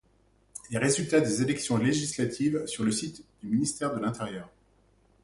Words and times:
Les 0.71 0.79
résultats 0.79 1.21
des 1.21 1.43
élections 1.43 1.77
législatives 1.77 2.65
sur 2.65 2.83
le 2.83 2.91
site 2.91 3.23
du 3.43 3.49
ministère 3.51 3.93
de 3.93 3.99
l'intérieur. 3.99 4.49